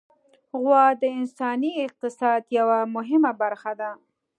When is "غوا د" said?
0.61-1.03